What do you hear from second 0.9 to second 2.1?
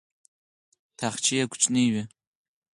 تاخچې یې کوچنۍ وې.